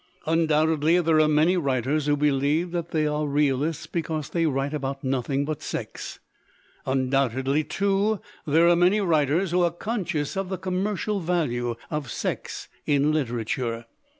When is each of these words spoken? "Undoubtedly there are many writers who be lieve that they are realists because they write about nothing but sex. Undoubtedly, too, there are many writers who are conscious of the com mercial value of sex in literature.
"Undoubtedly 0.25 0.99
there 0.99 1.19
are 1.21 1.27
many 1.27 1.55
writers 1.57 2.07
who 2.07 2.17
be 2.17 2.31
lieve 2.31 2.71
that 2.71 2.89
they 2.89 3.05
are 3.05 3.27
realists 3.27 3.85
because 3.85 4.29
they 4.31 4.47
write 4.47 4.73
about 4.73 5.03
nothing 5.03 5.45
but 5.45 5.61
sex. 5.61 6.17
Undoubtedly, 6.87 7.63
too, 7.63 8.19
there 8.47 8.67
are 8.67 8.75
many 8.75 8.99
writers 8.99 9.51
who 9.51 9.61
are 9.61 9.69
conscious 9.69 10.35
of 10.35 10.49
the 10.49 10.57
com 10.57 10.83
mercial 10.83 11.21
value 11.21 11.75
of 11.91 12.09
sex 12.09 12.67
in 12.87 13.11
literature. 13.11 13.85